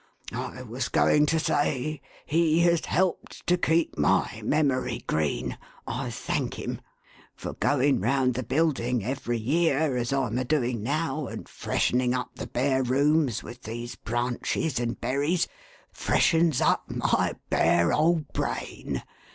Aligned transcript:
I 0.33 0.63
was 0.63 0.89
going 0.89 1.27
to 1.27 1.39
say— 1.39 2.01
he 2.25 2.61
has 2.61 2.85
helped 2.85 3.45
to 3.45 3.55
keep 3.55 3.99
my 3.99 4.41
memory 4.43 5.03
green, 5.05 5.59
I 5.85 6.09
thank 6.09 6.55
him; 6.57 6.81
for, 7.35 7.53
going 7.53 8.01
round 8.01 8.33
the 8.33 8.41
building 8.41 9.05
every 9.05 9.37
year, 9.37 9.95
as 9.97 10.11
I'm 10.11 10.39
a 10.39 10.43
doing 10.43 10.81
now, 10.81 11.27
and 11.27 11.47
freshening 11.47 12.15
up 12.15 12.31
the 12.33 12.47
bare 12.47 12.81
rooms 12.81 13.43
with 13.43 13.61
these 13.61 13.93
branches 13.95 14.79
and 14.79 14.99
berries, 14.99 15.47
freshens 15.93 16.61
up 16.61 16.89
my 16.89 17.35
bare 17.51 17.93
old 17.93 18.33
brain. 18.33 19.03